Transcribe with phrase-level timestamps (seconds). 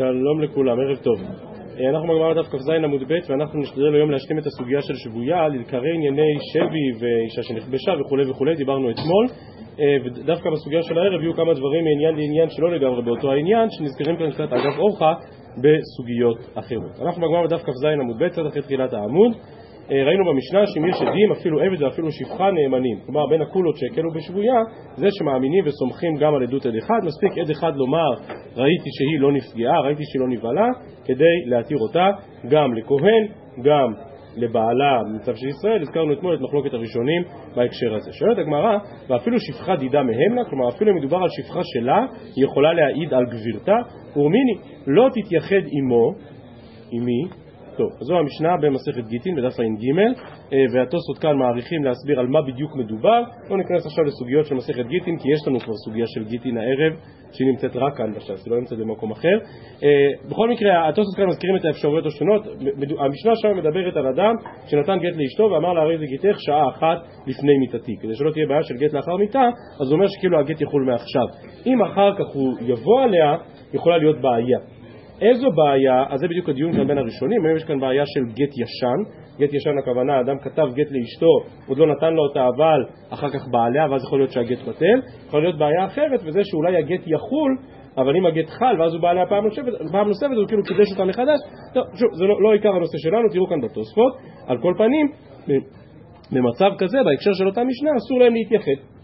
[0.00, 1.18] שלום לכולם, ערב טוב.
[1.80, 5.48] אה, אנחנו בגמרא דף כ"ז עמוד ב' ואנחנו נשתדל היום להשלים את הסוגיה של שבויה,
[5.48, 9.26] לעיקרי ענייני שבי ואישה שנכבשה וכולי וכולי, דיברנו אתמול
[9.80, 14.16] אה, ודווקא בסוגיה של הערב יהיו כמה דברים מעניין לעניין שלא לגמרי באותו העניין שנזכרים
[14.16, 15.12] כאן קצת אגב אורחה
[15.62, 16.94] בסוגיות אחרות.
[17.02, 19.32] אנחנו בגמרא בדף כ"ז עמוד ב', קצת אחרי תחילת העמוד
[19.90, 22.98] ראינו במשנה שאם יש עדים, אפילו עבד ואפילו שפחה נאמנים.
[23.06, 24.60] כלומר, בין הקולות שהקלו בשבויה,
[24.96, 27.00] זה שמאמינים וסומכים גם על עדות עד אחד.
[27.04, 28.10] מספיק עד אחד לומר,
[28.56, 30.68] ראיתי שהיא לא נפגעה, ראיתי שהיא לא נבהלה,
[31.04, 32.10] כדי להתיר אותה
[32.48, 33.26] גם לכהן,
[33.62, 33.92] גם
[34.36, 37.22] לבעלה במצב של ישראל, הזכרנו אתמול את מחלוקת הראשונים
[37.56, 38.12] בהקשר הזה.
[38.12, 42.44] שואלת הגמרא, ואפילו שפחה דידה מהם לה, כלומר אפילו אם מדובר על שפחה שלה, היא
[42.44, 43.76] יכולה להעיד על גבירתה,
[44.16, 44.54] ורמיני,
[44.86, 46.12] לא תתייחד עמו,
[46.92, 47.39] עמי,
[47.76, 49.84] טוב, זו המשנה במסכת גיטין בדף ע"ג
[50.52, 53.22] אה, והתוספות כאן מעריכים להסביר על מה בדיוק מדובר.
[53.50, 56.92] לא ניכנס עכשיו לסוגיות של מסכת גיטין כי יש לנו כבר סוגיה של גיטין הערב
[57.32, 59.36] שהיא נמצאת רק כאן בש"ס, היא לא נמצאת במקום אחר.
[59.82, 62.42] אה, בכל מקרה, התוספות כאן מזכירים את האפשרויות השונות.
[62.98, 64.34] המשנה שם מדברת על אדם
[64.66, 67.96] שנתן גט לאשתו ואמר לה הרי זה גיטך שעה אחת לפני מיתתי.
[68.00, 69.46] כדי שלא תהיה בעיה של גט לאחר מיתה
[69.80, 71.26] אז הוא אומר שכאילו הגט יחול מעכשיו.
[71.66, 73.36] אם אחר כך הוא יבוא עליה
[73.74, 74.58] יכולה להיות בעיה
[75.20, 78.52] איזו בעיה, אז זה בדיוק הדיון כאן בין הראשונים, היום יש כאן בעיה של גט
[78.62, 78.98] ישן,
[79.40, 81.32] גט ישן הכוונה, אדם כתב גט לאשתו,
[81.68, 85.42] עוד לא נתן לו אותה אבל אחר כך בעליה, ואז יכול להיות שהגט בטל, יכול
[85.42, 87.56] להיות בעיה אחרת, וזה שאולי הגט יחול,
[87.96, 91.04] אבל אם הגט חל ואז הוא בעליה פעם נוספת, פעם נוספת הוא כאילו קידש אותה
[91.04, 91.38] מחדש,
[91.74, 94.12] טוב, שוב, זה לא, לא עיקר הנושא שלנו, תראו כאן בתוספות,
[94.46, 95.06] על כל פנים,
[96.32, 98.99] במצב כזה, בהקשר של אותה משנה, אסור להם להתייחד.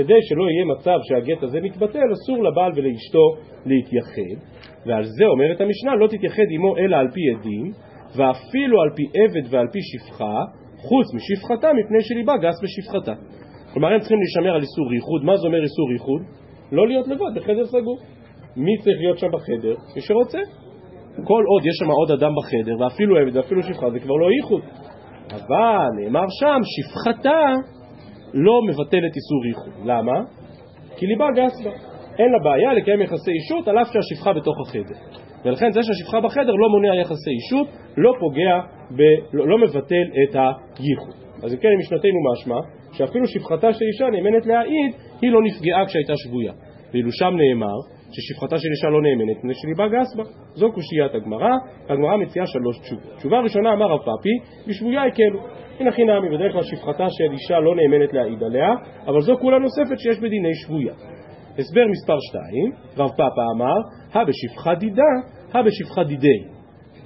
[0.00, 3.24] כדי שלא יהיה מצב שהגט הזה מתבטל, אסור לבעל ולאשתו
[3.66, 4.36] להתייחד.
[4.86, 7.66] ועל זה אומרת המשנה, לא תתייחד עמו אלא על פי עדים,
[8.16, 10.36] ואפילו על פי עבד ועל פי שפחה,
[10.88, 13.14] חוץ משפחתה, מפני שליבה גס בשפחתה.
[13.72, 15.24] כלומר, הם צריכים להישמר על איסור ייחוד.
[15.24, 16.22] מה זה אומר איסור ייחוד?
[16.72, 17.98] לא להיות לבד בחדר סגור.
[18.56, 19.74] מי צריך להיות שם בחדר?
[19.94, 20.38] מי שרוצה.
[21.24, 24.62] כל עוד יש שם עוד אדם בחדר, ואפילו עבד ואפילו שפחה, זה כבר לא ייחוד.
[25.30, 27.54] אבל נאמר שם, שפחתה
[28.34, 29.72] לא מבטלת איסור ייחוד.
[29.84, 30.22] למה?
[30.96, 31.70] כי ליבה גס בה.
[32.18, 35.20] אין לה בעיה לקיים יחסי אישות על אף שהשפחה בתוך החדר.
[35.44, 38.60] ולכן זה שהשפחה בחדר לא מונע יחסי אישות, לא פוגע,
[38.96, 39.00] ב,
[39.32, 41.14] לא, לא מבטל את הייחוד.
[41.44, 42.58] אז אם כן, משנתנו משמע,
[42.92, 44.92] שאפילו שפחתה של אישה נאמנת להעיד,
[45.22, 46.52] היא לא נפגעה כשהייתה שבויה.
[46.92, 47.78] ואילו שם נאמר
[48.12, 50.24] ששפחתה של אישה לא נאמנת מפני שליבה גס בה.
[50.54, 51.50] זו קושיית הגמרא,
[51.88, 53.16] הגמרא מציעה שלוש תשובות.
[53.16, 54.34] תשובה ראשונה אמר רב פאפי,
[54.68, 55.40] בשבויה הקלו.
[55.80, 58.68] הנה חינמי, בדרך כלל שפחתה של אישה לא נאמנת להעיד עליה,
[59.06, 60.94] אבל זו כולה נוספת שיש בדיני שבויה.
[61.58, 63.76] הסבר מספר 2, רב פאפה אמר,
[64.12, 65.12] הא בשפחה דידה,
[65.52, 66.40] הא בשפחה דידי.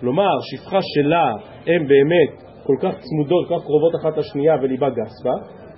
[0.01, 1.33] כלומר, שפחה שלה
[1.67, 5.35] הן באמת כל כך צמודות, כל כך קרובות אחת לשנייה וליבה גס בה,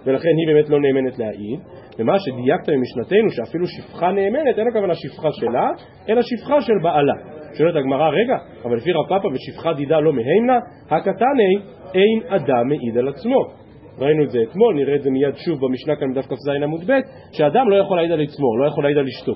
[0.06, 1.60] ולכן היא באמת לא נאמנת להעיד.
[1.98, 5.70] ומה שדייקת במשנתנו, שאפילו שפחה נאמנת, אין הכוונה שפחה שלה,
[6.08, 7.35] אלא שפחה של בעלה.
[7.58, 10.58] שואלת הגמרא, רגע, אבל לפי רב פאפה ושפחה דידה לא מהימנה,
[10.90, 11.52] הקטני
[11.94, 13.66] אין אדם מעיד על עצמו.
[13.98, 16.92] ראינו את זה אתמול, נראה את זה מיד שוב במשנה כאן בדף כ"ז עמוד ב',
[17.32, 19.32] שאדם לא יכול להעיד על עצמו, לא יכול להעיד על אשתו.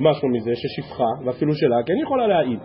[0.00, 2.58] משהו מזה ששפחה, ואפילו שלה, כן יכולה להעיד.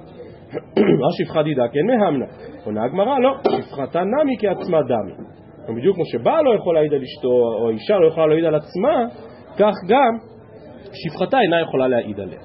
[1.01, 2.25] מה שפחה דידה כן מהמנה.
[2.65, 5.13] עונה הגמרא, לא, שפחתה נמי כעצמה דמי.
[5.69, 7.27] ובדיוק כמו שבעל לא יכול להעיד על אשתו,
[7.59, 9.05] או אישה לא יכולה להעיד על עצמה,
[9.57, 10.17] כך גם
[10.93, 12.39] שפחתה אינה יכולה להעיד עליה.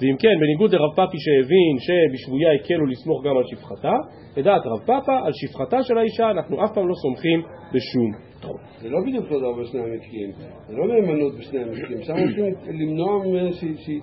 [0.00, 3.96] ואם כן, בניגוד לרב פאפי שהבין שבשבויה הקלו לסמוך גם על שפחתה,
[4.36, 7.38] לדעת רב פאפה, על שפחתה של האישה אנחנו אף פעם לא סומכים
[7.74, 8.56] בשום תחום.
[8.80, 10.30] זה לא בדיוק אותו דבר בשני המקרים,
[10.66, 12.44] זה לא נאמנות בשני המקרים, שם רוצים
[12.80, 14.00] למנוע שהיא...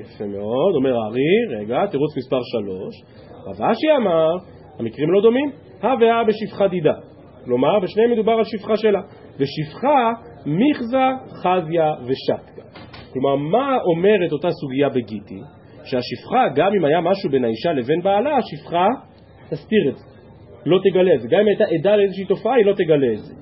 [0.00, 2.94] יפה מאוד, אומר הארי, רגע, תירוץ מספר שלוש,
[3.46, 4.30] רב אשי אמר,
[4.78, 5.50] המקרים לא דומים,
[5.82, 6.94] הא והא בשפחה דידה,
[7.44, 9.00] כלומר בשניהם מדובר על שפחה שלה,
[9.38, 10.10] ושפחה
[10.46, 11.06] מיכזה,
[11.42, 12.83] חזיה ושתקה.
[13.14, 15.40] כלומר, מה אומרת אותה סוגיה בגיטי?
[15.84, 18.86] שהשפחה, גם אם היה משהו בין האישה לבין בעלה, השפחה
[19.50, 20.04] תסתיר את זה,
[20.66, 21.28] לא תגלה את זה.
[21.30, 23.34] גם אם הייתה עדה לאיזושהי תופעה, היא לא תגלה את זה.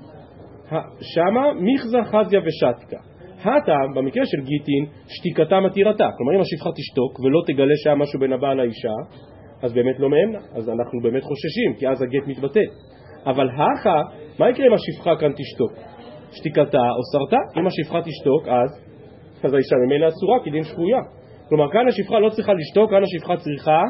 [1.00, 3.00] שמה מיכזה חזיה ושתקה.
[3.44, 6.08] הטעם, במקרה של גיטין, שתיקתה מתירתה.
[6.16, 8.96] כלומר, אם השפחה תשתוק ולא תגלה שהיה משהו בין הבעל לאישה,
[9.62, 10.38] אז באמת לא מהמנה.
[10.54, 12.68] אז אנחנו באמת חוששים, כי אז הגט מתבטל.
[13.26, 14.02] אבל הכה,
[14.38, 15.72] מה יקרה אם השפחה כאן תשתוק?
[16.32, 17.60] שתיקתה או סרטה?
[17.60, 18.70] אם השפחה תשתוק, אז,
[19.44, 21.00] אז האישה ממילא אסורה כדין שבויה.
[21.48, 23.80] כלומר, כאן השפחה לא צריכה לשתוק, כאן השפחה צריכה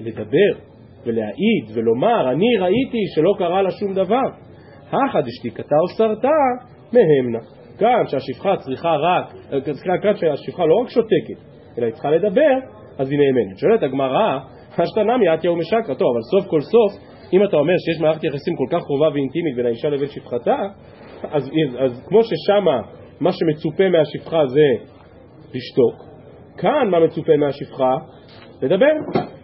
[0.00, 0.74] לדבר.
[1.06, 4.28] ולהעיד ולומר אני ראיתי שלא קרה לה שום דבר.
[4.88, 6.38] הכא דשתיקתה או סרטה
[6.92, 7.38] מהמנה.
[7.78, 9.34] כאן שהשפחה צריכה רק,
[10.02, 11.40] כאן שהשפחה לא רק שותקת,
[11.78, 12.54] אלא היא צריכה לדבר,
[12.98, 13.58] אז היא נאמנת.
[13.58, 14.38] שואלת הגמרא,
[14.78, 15.94] השתנמי אתיה ומשקרא.
[15.94, 16.92] טוב, אבל סוף כל סוף,
[17.32, 20.56] אם אתה אומר שיש מערכת יחסים כל כך קרובה ואינטימית בין האישה לבין שפחתה,
[21.22, 22.80] אז, אז כמו ששמה
[23.20, 24.84] מה שמצופה מהשפחה זה
[25.54, 26.14] לשתוק,
[26.58, 27.96] כאן מה מצופה מהשפחה?
[28.62, 28.92] לדבר,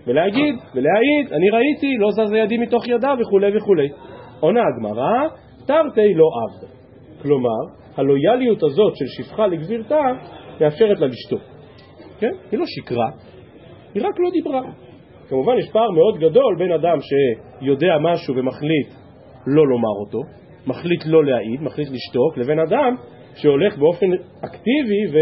[0.07, 3.89] ולהגיד, ולהעיד, אני ראיתי, לא זז ידי מתוך ידה וכולי וכולי.
[4.41, 5.29] עונה הגמרא,
[5.67, 6.73] תרתי לא עבדה.
[7.23, 10.01] כלומר, הלויאליות הזאת של שפחה לגבירתה
[10.61, 11.43] מאפשרת לה לשתוק.
[12.19, 12.31] כן?
[12.51, 13.11] היא לא שקרה,
[13.95, 14.63] היא רק לא דיברה.
[15.29, 18.89] כמובן יש פער מאוד גדול בין אדם שיודע משהו ומחליט
[19.47, 20.19] לא לומר אותו,
[20.67, 22.97] מחליט לא להעיד, מחליט לשתוק, לבין אדם
[23.35, 24.07] שהולך באופן
[24.45, 25.17] אקטיבי ו...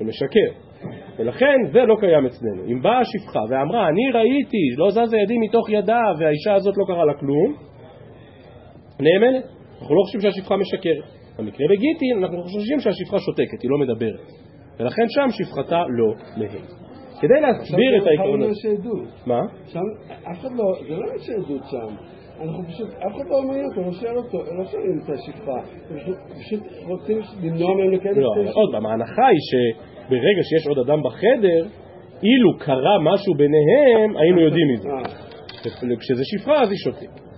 [0.00, 0.50] ומשקר.
[1.18, 2.64] ולכן זה לא קיים אצלנו.
[2.66, 7.04] אם באה השפחה ואמרה, אני ראיתי, לא זזה ידי מתוך ידה, והאישה הזאת לא קרה
[7.04, 7.54] לה כלום,
[9.00, 9.44] נאמנת.
[9.80, 11.04] אנחנו לא חושבים שהשפחה משקרת.
[11.38, 14.26] במקרה בגיטין אנחנו חושבים שהשפחה שותקת, היא לא מדברת.
[14.80, 16.64] ולכן שם שפחתה לא מהם.
[17.20, 18.68] כדי להסביר את העיקרון הזה...
[19.26, 19.40] מה?
[19.66, 21.94] שם, אף אחד לא, זה לא יש עדות שם.
[22.40, 25.60] אנחנו פשוט, אף אחד לא מעניין אותו, לא שואל אותו, לא שואלים את השפחה.
[26.38, 30.78] פשוט רוצים למנוע מהם לקיים את לא, אבל עוד פעם, ההנחה היא שברגע שיש עוד
[30.78, 31.62] אדם בחדר,
[32.22, 34.88] אילו קרה משהו ביניהם, היינו יודעים מזה.
[34.88, 35.96] אה.
[36.00, 37.28] כשזה שפחה אז היא שותקת.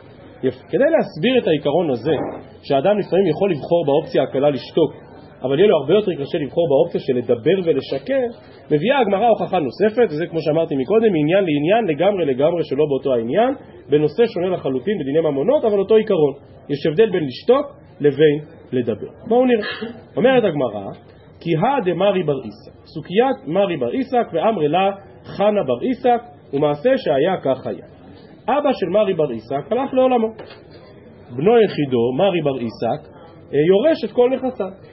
[0.42, 0.62] יפה.
[0.68, 2.14] כדי להסביר את העיקרון הזה,
[2.62, 4.92] שאדם לפעמים יכול לבחור באופציה הקלה לשתוק,
[5.42, 8.26] אבל יהיה לו הרבה יותר קשה לבחור באופציה של לדבר ולשקר,
[8.70, 13.54] מביאה הגמרא הוכחה נוספת, וזה כמו שאמרתי מקודם, מעניין לעניין לגמרי לגמרי שלא באותו העניין,
[13.90, 16.34] בנושא שונה לחלוטין בדיני ממונות, אבל אותו עיקרון.
[16.68, 17.66] יש הבדל בין לשתוק
[18.00, 18.38] לבין
[18.72, 19.10] לדבר.
[19.28, 19.66] בואו נראה.
[20.16, 20.86] אומרת הגמרא,
[21.40, 24.90] כי הא דמרי בר עיסק, סוקיית מרי בר עיסק ואמרי לה
[25.24, 26.20] חנה בר עיסק,
[26.52, 27.86] ומעשה שהיה כך היה.
[28.48, 30.28] אבא של מרי בר עיסק הלך לעולמו.
[31.36, 33.08] בנו יחידו, מרי בר עיסק,
[33.54, 34.89] אה, יורש את כל נכסיו.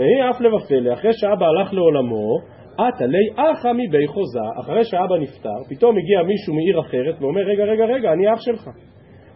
[0.00, 2.38] והיא אף לבפלא, אחרי שאבא הלך לעולמו,
[2.78, 7.64] עתה לי אחא מבי חוזה, אחרי שאבא נפטר, פתאום הגיע מישהו מעיר אחרת ואומר, רגע,
[7.64, 8.70] רגע, רגע, אני אח שלך.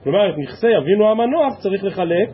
[0.04, 2.28] כלומר, את נכסי אבינו המנוח צריך לחלק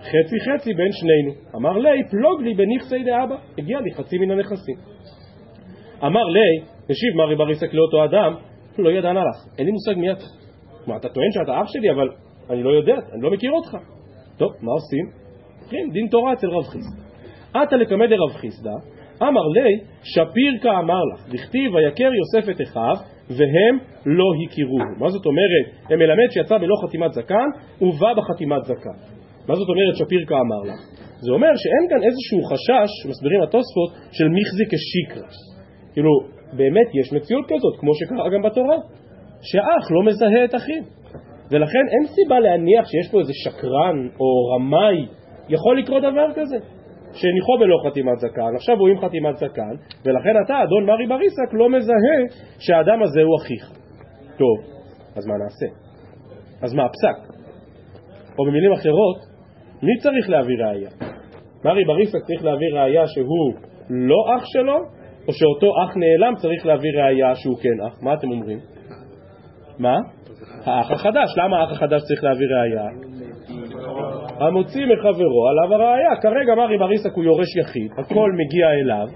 [0.00, 1.32] חצי חצי בין שנינו.
[1.56, 4.76] אמר לי, פלוג לי בנכסי דאבא, הגיע לי חצי מן הנכסים.
[6.04, 6.50] אמר לי,
[6.90, 8.34] השיב מרי בר עיסק לאותו אדם,
[8.78, 10.24] לא ידענה לך, אין לי מושג מי אתה.
[10.86, 12.08] מה, אתה טוען שאתה אח שלי, אבל
[12.50, 13.76] אני לא יודע, אני לא מכיר אותך.
[14.38, 15.04] טוב, מה עושים?
[15.92, 17.07] דין תורה אצל רב חיסדא.
[17.54, 18.76] עתה לקמא דרב חיסדא,
[19.22, 22.96] אמר לי, שפיר כאמר לך, דכתיב ויקר יוסף את אחיו,
[23.30, 24.94] והם לא הכירוהו.
[25.00, 25.66] מה זאת אומרת?
[25.90, 27.48] הם מלמד שיצא בלא חתימת זקן,
[27.80, 28.98] ובא בחתימת זקן.
[29.48, 30.80] מה זאת אומרת שפיר כאמר לך?
[31.24, 35.28] זה אומר שאין כאן איזשהו חשש, מסבירים התוספות, של מיכזי כשיקרא.
[35.92, 36.10] כאילו,
[36.52, 38.76] באמת יש מציאות כזאת, כמו שקרה גם בתורה.
[39.42, 40.82] שאח לא מזהה את אחיו.
[41.50, 45.06] ולכן אין סיבה להניח שיש פה איזה שקרן או רמאי,
[45.48, 46.56] יכול לקרות דבר כזה.
[47.12, 49.74] שניחו בלא חתימת זקן, עכשיו הוא עם חתימת זקן,
[50.04, 52.18] ולכן אתה, אדון מרי בריסק, לא מזהה
[52.58, 53.70] שהאדם הזה הוא אחיך.
[54.36, 54.58] טוב,
[55.16, 55.66] אז מה נעשה?
[56.62, 57.34] אז מה הפסק?
[58.38, 59.18] או במילים אחרות,
[59.82, 60.90] מי צריך להביא ראייה?
[61.64, 63.54] מרי בריסק צריך להביא ראייה שהוא
[63.90, 64.76] לא אח שלו,
[65.28, 68.02] או שאותו אח נעלם צריך להביא ראייה שהוא כן אח?
[68.02, 68.58] מה אתם אומרים?
[69.78, 69.96] מה?
[70.64, 71.34] האח החדש.
[71.36, 73.17] למה האח החדש צריך להביא ראייה?
[74.40, 76.16] המוציא מחברו עליו הראייה.
[76.22, 79.06] כרגע מרי בריסק הוא יורש יחיד, הכל מגיע אליו.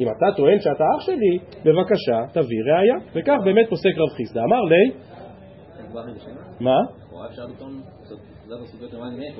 [0.00, 2.94] אם אתה טוען שאתה אח שלי, בבקשה, תביא ראייה.
[3.14, 4.40] וכך באמת פוסק רב חיסדא.
[4.40, 4.90] אמר לי...
[6.60, 6.78] מה?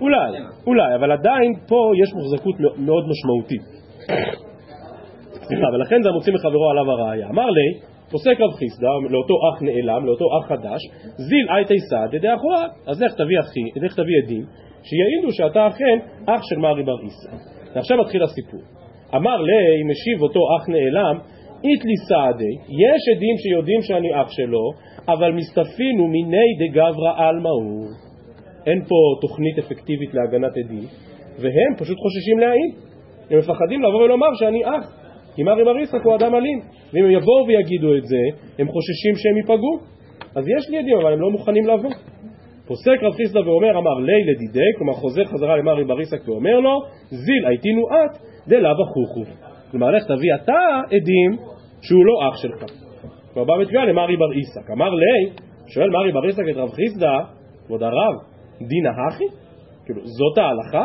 [0.01, 0.31] אולי,
[0.67, 3.63] אולי, אבל עדיין פה יש מוחזקות מאוד משמעותית.
[5.47, 7.29] סליחה, ולכן זה המוציא מחברו עליו הראייה.
[7.29, 10.81] אמר לי, פוסק רב חיסדא לאותו אח נעלם, לאותו אח חדש,
[11.29, 14.45] זיל אייתי סעד ידי אחורה, אז לך תביא אחי, לך תביא עדים,
[14.89, 17.37] שיעידו שאתה אכן אח של מרי בר עיסא.
[17.75, 18.61] ועכשיו מתחיל הסיפור.
[19.17, 21.19] אמר לי, משיב אותו אח נעלם,
[21.65, 22.55] איתלי סעדי,
[22.85, 24.65] יש עדים שיודעים שאני אח שלו,
[25.09, 27.87] אבל מסתפינו מיני דגברא עלמא הוא.
[28.67, 30.85] אין פה תוכנית אפקטיבית להגנת עדים,
[31.41, 32.73] והם פשוט חוששים להעיד.
[33.31, 35.02] הם מפחדים לבוא ולומר שאני אח.
[35.35, 36.59] כי מרי בר יצחק הוא אדם אלים,
[36.93, 38.23] ואם הם יבואו ויגידו את זה,
[38.59, 39.79] הם חוששים שהם ייפגעו.
[40.37, 41.91] אז יש לי עדים, אבל הם לא מוכנים לבוא.
[42.67, 46.81] פוסק רב חיסדא ואומר, אמר לי לדידי, כלומר חוזר חזרה למרי בר יצחק ואומר לו,
[47.11, 49.31] זיל הייתינו את דלאו אחוכו.
[49.71, 51.31] כלומר, לך תביא אתה עדים
[51.83, 52.65] שהוא לא אח שלך.
[53.33, 54.71] כבר בא בתביעה למרי בר עיסק.
[54.71, 55.33] אמר לי,
[55.67, 57.19] שואל מרי בר עיסק את רב חיסדא,
[57.67, 58.15] כבוד הרב,
[58.61, 59.25] דינא הכי?
[59.85, 60.85] כאילו, זאת ההלכה?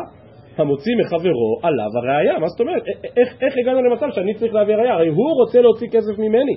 [0.57, 2.39] המוציא מחברו עליו הראייה.
[2.39, 2.83] מה זאת אומרת?
[3.17, 4.93] איך, איך הגענו למצב שאני צריך להביא ראייה?
[4.93, 6.55] הרי הוא רוצה להוציא כסף ממני.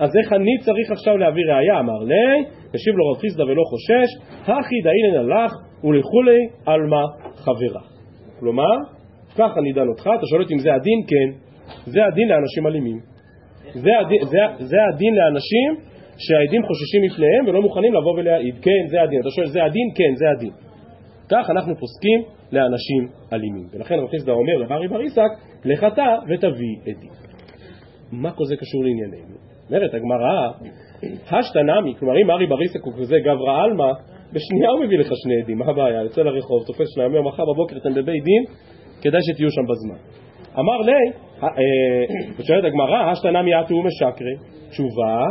[0.00, 1.80] אז איך אני צריך עכשיו להביא ראייה?
[1.80, 4.08] אמר לי, השיב לו רב חיסדא ולא חושש,
[4.42, 5.52] הכי דאינן הלך
[5.84, 7.82] ולכולי עלמא חברה.
[8.40, 8.76] כלומר,
[9.38, 11.00] כך אני דן אותך, אתה שואל אותי אם זה הדין?
[11.10, 11.28] כן.
[11.86, 12.98] זה הדין לאנשים אלימים.
[13.74, 15.70] זה הדין, זה, זה הדין לאנשים
[16.18, 18.54] שהעדים חוששים מפניהם ולא מוכנים לבוא ולהעיד.
[18.62, 19.20] כן, זה הדין.
[19.20, 19.88] אתה שואל, זה הדין?
[19.94, 20.67] כן, זה הדין.
[21.30, 23.66] כך אנחנו פוסקים לאנשים אלימים.
[23.72, 25.30] ולכן רב חיסדא אומר לברי בר עיסק,
[25.64, 27.12] לך אתה ותביא עדים.
[28.12, 29.36] מה כל זה קשור לענייננו?
[29.70, 30.52] אומרת הגמרא,
[31.30, 33.92] השתנמי, כלומר אם ארי בריסק הוא כזה גברא עלמא,
[34.32, 36.02] בשנייה הוא מביא לך שני עדים, מה הבעיה?
[36.02, 38.44] יוצא לרחוב, תופס שניים יום, מחר בבוקר אתם בבית דין,
[39.02, 39.98] כדאי שתהיו שם בזמן.
[40.58, 41.48] אמר לי, אה,
[42.38, 44.34] ושואלת הגמרא, השתנמי אטו ומשקרי,
[44.70, 45.24] תשובה,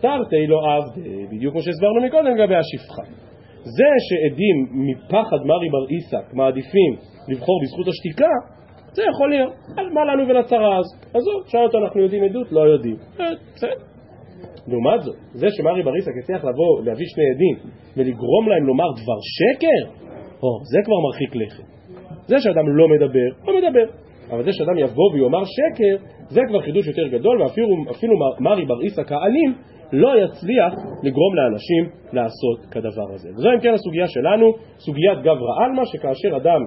[0.00, 3.27] תרתי לא עבדי, בדיוק כמו שהסברנו מקודם לגבי השפחה.
[3.62, 6.92] זה שעדים מפחד מרי בר עיסק מעדיפים
[7.28, 8.32] לבחור בזכות השתיקה,
[8.92, 9.52] זה יכול להיות.
[9.94, 10.96] מה לנו ולצרה הזו?
[11.14, 12.52] עזוב, שאל אותו אנחנו יודעים עדות?
[12.52, 12.96] לא יודעים.
[13.20, 13.26] אה.
[14.68, 17.56] לעומת זאת, זה שמרי בר עיסק הצליח לבוא, להביא שני עדים
[17.96, 20.08] ולגרום להם לומר דבר שקר,
[20.42, 21.64] או, זה כבר מרחיק לכת.
[22.26, 23.86] זה שאדם לא מדבר, לא מדבר.
[24.30, 29.12] אבל זה שאדם יבוא ויאמר שקר, זה כבר חידוש יותר גדול, ואפילו מרי בר עיסק
[29.12, 29.54] האלים
[29.92, 33.28] לא יצליח לגרום לאנשים לעשות כדבר הזה.
[33.36, 36.60] וזו אם כן הסוגיה שלנו, סוגיית גברא עלמא, שכאשר אדם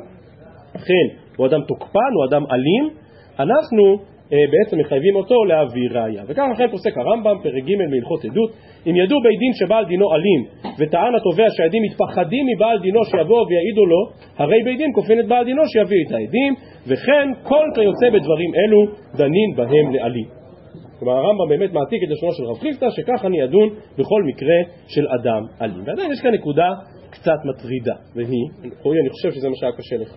[0.75, 2.89] אכן הוא אדם תוקפן, הוא אדם אלים,
[3.39, 3.83] אנחנו
[4.33, 6.23] אה, בעצם מחייבים אותו להביא ראייה.
[6.27, 8.51] וכך אכן פוסק הרמב"ם, פרק ג' מהלכות עדות,
[8.87, 10.41] אם ידעו בית דין שבעל דינו אלים,
[10.79, 14.01] וטען התובע שהעדים מתפחדים מבעל דינו שיבואו ויעידו לו,
[14.37, 16.53] הרי בית דין כופין את בעל דינו שיביא את העדים,
[16.87, 18.79] וכן כל כיוצא בדברים אלו
[19.17, 20.40] דנין בהם לאלים.
[21.01, 25.05] כלומר הרמב"ם באמת מעתיק את לשונו של רב חיסטה, שכך אני אדון בכל מקרה של
[25.19, 25.83] אדם אלים.
[25.85, 26.69] ועדיין יש כאן נקודה
[27.09, 28.45] קצת מטרידה, והיא,
[28.83, 30.13] רועי, אני חושב שזה מה שהיה קשה לך,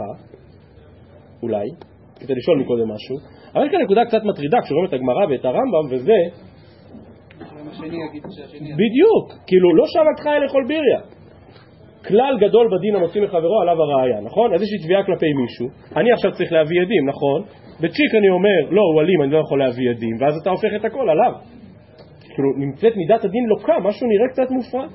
[1.42, 1.68] אולי,
[2.20, 3.16] כדי לשאול מקודם משהו,
[3.54, 6.18] אבל יש כאן נקודה קצת מטרידה כשרואים את הגמרא ואת הרמב"ם, וזה...
[8.82, 11.00] בדיוק, כאילו לא שב עד לאכול ביריה.
[12.08, 14.54] כלל גדול בדין המוציא מחברו עליו הראייה, נכון?
[14.54, 17.42] אז יש לי תביעה כלפי מישהו, אני עכשיו צריך להביא עדים, נכון?
[17.80, 20.84] בצ'יק אני אומר, לא, הוא אלים, אני לא יכול להביא עדים, ואז אתה הופך את
[20.84, 21.32] הכל עליו.
[22.34, 24.86] כאילו, נמצאת מידת הדין לוקה, משהו נראה קצת מופרע.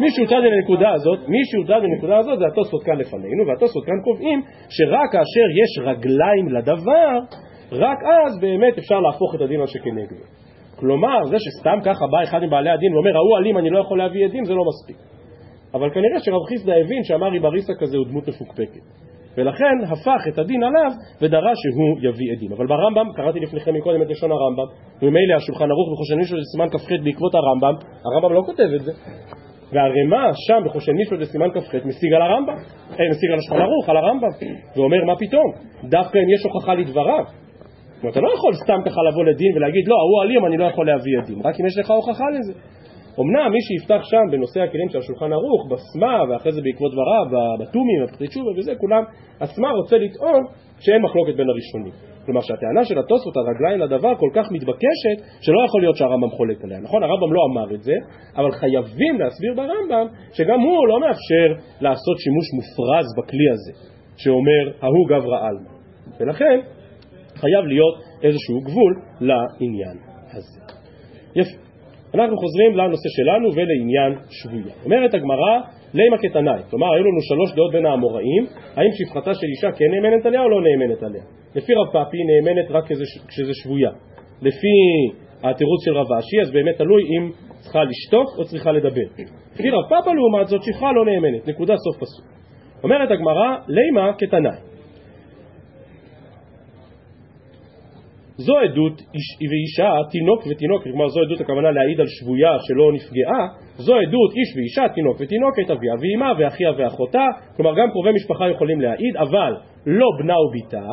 [0.00, 4.42] מי שהוטרד לנקודה הזאת, מי שהוטרד לנקודה הזאת זה התוספות כאן לפנינו, והתוספות כאן קובעים
[4.68, 7.10] שרק כאשר יש רגליים לדבר,
[7.72, 10.24] רק אז באמת אפשר להפוך את הדין על שכנגדו.
[10.76, 14.24] כלומר, זה שסתם ככה בא אחד מבעלי הדין ואומר, ההוא אלים, אני לא יכול להביא
[14.26, 14.96] עדים, זה לא מספיק.
[15.74, 19.01] אבל כנראה שרב חיסדא הבין שאמר איבריסה כזה הוא דמות מפוקפקת.
[19.36, 22.52] ולכן הפך את הדין עליו ודרש שהוא יביא עדים.
[22.52, 24.68] אבל ברמב"ם, קראתי לפניכם מקודם את לשון הרמב"ם,
[25.02, 27.74] וממילא השולחן ערוך בחושן מישהו זה סימן כ"ח בעקבות הרמב"ם,
[28.04, 28.92] הרמב"ם לא כותב את זה.
[29.72, 32.56] והרמ"א שם בחושן מישהו זה סימן כ"ח משיג על הרמב"ם,
[32.98, 34.32] אה, משיג על השולחן ערוך, על הרמב"ם,
[34.76, 35.48] ואומר מה פתאום,
[35.84, 37.24] דווקא אם יש הוכחה לדבריו.
[38.10, 41.12] אתה לא יכול סתם ככה לבוא לדין ולהגיד לא, ההוא אלים אני לא יכול להביא
[41.22, 42.52] עדים, רק אם יש לך הוכחה לזה.
[43.20, 47.24] אמנם מי שיפתח שם בנושא הכלים של השולחן ערוך, בסמה, ואחרי זה בעקבות דבריו,
[47.60, 49.02] בתומים, בפתחי תשובה וזה, כולם,
[49.40, 50.42] הסמה רוצה לטעון
[50.80, 51.92] שאין מחלוקת בין הראשונים.
[52.24, 56.64] כלומר שהטענה של התוספות על רגליים לדבר כל כך מתבקשת, שלא יכול להיות שהרמב"ם חולק
[56.64, 56.78] עליה.
[56.80, 57.94] נכון, הרמב"ם לא אמר את זה,
[58.36, 61.48] אבל חייבים להסביר ברמב"ם שגם הוא לא מאפשר
[61.80, 63.72] לעשות שימוש מופרז בכלי הזה,
[64.16, 65.70] שאומר ההוא גברא עלמא.
[66.20, 66.60] ולכן
[67.34, 69.96] חייב להיות איזשהו גבול לעניין
[70.32, 70.60] הזה.
[71.36, 71.71] יפה.
[72.14, 74.74] אנחנו חוזרים לנושא שלנו ולעניין שבויה.
[74.84, 75.52] אומרת הגמרא,
[75.94, 80.26] לימה כתנאי, כלומר היו לנו שלוש דעות בין האמוראים, האם שפחתה של אישה כן נאמנת
[80.26, 81.22] עליה או לא נאמנת עליה.
[81.56, 82.84] לפי רב פאפי נאמנת רק
[83.28, 83.90] כשזה שבויה.
[84.42, 84.74] לפי
[85.42, 89.08] התירוץ של רב אשי, אז באמת תלוי אם צריכה לשתוק או צריכה לדבר.
[89.54, 92.26] לפי רב פאפה לעומת זאת שפחה לא נאמנת, נקודה סוף פסוק.
[92.84, 94.71] אומרת הגמרא, לימה כתנאי.
[98.36, 103.46] זו עדות איש ואישה, תינוק ותינוק, כלומר זו עדות הכוונה להעיד על שבויה שלא נפגעה,
[103.76, 108.80] זו עדות איש ואישה, תינוק ותינוקת, אביה ואימה ואחיה ואחותה, כלומר גם קרובי משפחה יכולים
[108.80, 109.52] להעיד, אבל
[109.86, 110.86] לא בנה וביתה,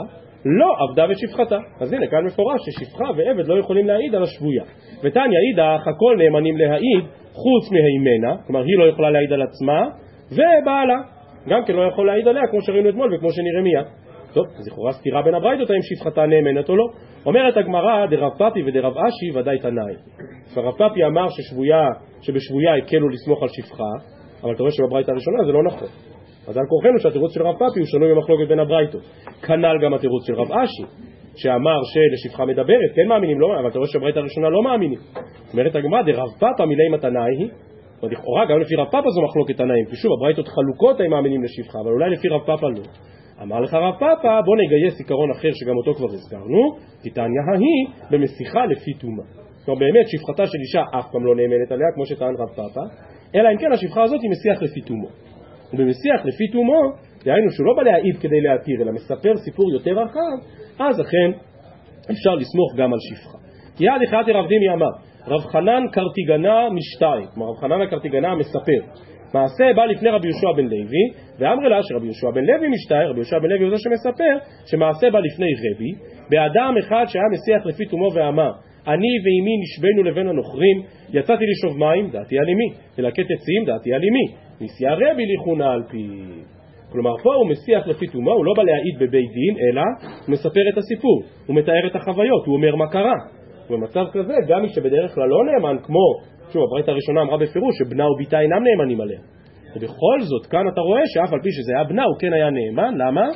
[0.46, 1.58] לא עבדה ושפחתה.
[1.82, 4.64] אז הנה כאן מפורש ששפחה ועבד לא יכולים להעיד על השבויה.
[5.04, 7.04] ותניא אידך, הכל נאמנים להעיד
[7.34, 9.82] חוץ מהימנה, כלומר היא לא יכולה להעיד על עצמה,
[10.32, 11.00] ובעלה,
[11.48, 13.88] גם כן לא יכול להעיד עליה כמו שראינו אתמול וכמו שנראה מיד.
[14.34, 16.86] טוב, לכאורה סתירה בין הברייתות האם שפחתה נאמנת או לא.
[17.26, 19.94] אומרת הגמרא, דרב פפי ודרב אשי ודאי תנאי.
[20.56, 21.88] הרב פפי אמר ששבויה,
[22.22, 23.92] שבשבויה הקלו לסמוך על שפחה,
[24.44, 25.88] אבל אתה רואה שבברייתא הראשונה זה לא נכון.
[26.48, 29.02] אז על כורחנו שהתירוץ של רב פפי הוא שנוי במחלוקת בין הברייתות.
[29.42, 30.84] כנ"ל גם התירוץ של רב אשי,
[31.36, 35.00] שאמר שהשפחה מדברת, כן מאמינים, לא, אבל אתה רואה שבברייתא הראשונה לא מאמינים.
[35.54, 37.50] אומרת הגמרא, דרב פפא מי לימא תנאי היא,
[38.04, 41.80] לכאורה גם לפי רב פפא זו מחלוקת תנאים, כי שוב הברייתות חלוקות הם מאמינים לשפחה,
[41.84, 42.84] אבל אולי לפי רב פפא לא.
[43.42, 46.62] אמר לך רב פפא, בוא נגייס עיקרון אחר שגם אותו כבר הזכרנו,
[47.02, 47.82] כי תניא ההיא
[48.12, 49.26] במסיחה לפי תומה.
[49.66, 52.86] כלומר באמת שפחתה של אישה אף פעם לא נאמנת עליה, כמו שטען רב פפא,
[53.36, 55.10] אלא אם כן השפחה הזאת היא מסיח לפי תומו.
[55.74, 56.82] ובמסיח לפי תומו,
[57.26, 60.38] דהיינו שהוא לא בא להעיד כדי להתיר, אלא מספר סיפור יותר רחב,
[60.80, 61.30] אז אכן
[62.12, 63.38] אפשר לסמוך גם על שפחה.
[63.78, 64.92] כי יד אחד רב דימי אמר,
[65.28, 68.82] רב חנן קרטיגנה משתיים, כלומר רב חנן הקרטיגנה מספר,
[69.34, 71.06] מעשה בא לפני רבי יהושע בן לוי,
[71.40, 75.10] ואמרי לה שרבי יהושע בן לוי משתער, רבי יהושע בן לוי הוא זה שמספר, שמעשה
[75.10, 75.92] בא לפני רבי,
[76.30, 78.52] באדם אחד שהיה מסיח לפי תומו ואמר,
[78.88, 80.78] אני ואימי נשבנו לבין הנוכרים,
[81.14, 85.84] יצאתי לשאוב מים, דעתי על אמי, ולקט עצים, דעתי על אמי, מסייע רבי ליחונה על
[85.90, 86.08] פי...
[86.92, 89.82] כלומר, פה הוא מסיח לפי תומו, הוא לא בא להעיד בבית דין, אלא
[90.26, 93.16] הוא מספר את הסיפור, הוא מתאר את החוויות, הוא אומר מה קרה.
[93.70, 96.20] ובמצב כזה, גם מי שבדרך כלל לא נאמן, כמו,
[96.52, 99.20] שוב, הברית הראשונה אמרה בפירוש שבנה וביתה אינם נאמנים עליה.
[99.76, 102.94] ובכל זאת, כאן אתה רואה שאף על פי שזה היה בנה, הוא כן היה נאמן,
[102.98, 103.28] למה?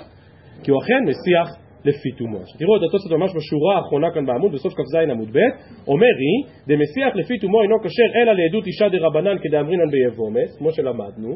[0.63, 2.38] כי הוא אכן מסיח לפי תומו.
[2.38, 5.39] עכשיו תראו את התוספות ממש בשורה האחרונה כאן בעמוד, בסוף כ"ז עמוד ב',
[5.88, 11.32] אומר היא, דמסיח לפי תומו אינו כשר אלא לעדות אישה דרבנן כדאמרינן ביבומס, כמו שלמדנו,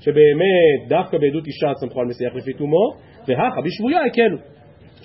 [0.00, 2.84] שבאמת דווקא בעדות אישה סמכו על מסיח לפי תומו,
[3.28, 4.38] והכה בשבויה הקלו.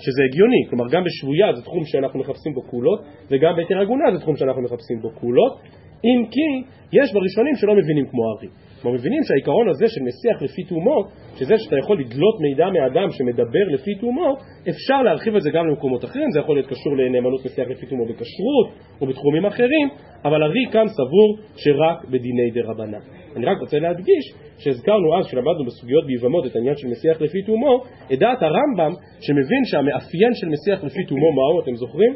[0.04, 3.00] שזה הגיוני, כלומר גם בשבויה זה תחום שאנחנו מחפשים בו קולות,
[3.30, 5.60] וגם בהיתר עגונה זה תחום שאנחנו מחפשים בו קולות,
[6.04, 6.48] אם כי
[6.92, 8.48] יש בראשונים שלא מבינים כמו ארי.
[8.82, 11.04] כלומר מבינים שהעיקרון הזה של מסיח לפי תומו,
[11.38, 14.36] שזה שאתה יכול לדלות מידע מאדם שמדבר לפי תומו,
[14.68, 18.04] אפשר להרחיב את זה גם למקומות אחרים, זה יכול להיות קשור לנאמנות מסיח לפי תומו
[18.04, 18.68] בכשרות
[19.00, 19.88] או בתחומים אחרים,
[20.24, 23.00] אבל ארי כאן סבור שרק בדיני דה רבנן.
[23.36, 24.24] אני רק רוצה להדגיש
[24.58, 29.64] שהזכרנו אז, כשלמדנו בסוגיות ביבמות את העניין של מסיח לפי תומו, את דעת הרמב"ם שמבין
[29.64, 32.14] שהמאפיין של מסיח לפי תומו מהו, אתם זוכרים?